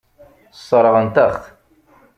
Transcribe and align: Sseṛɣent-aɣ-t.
Sseṛɣent-aɣ-t. 0.57 1.41